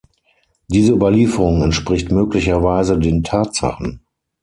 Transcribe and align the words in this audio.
Diese 0.67 0.93
Überlieferung 0.93 1.61
entspricht 1.61 2.09
möglicherweise 2.11 2.97
den 2.97 3.21
Tatsachen. 3.23 4.01